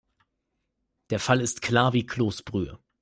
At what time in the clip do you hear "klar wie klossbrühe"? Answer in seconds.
1.61-2.79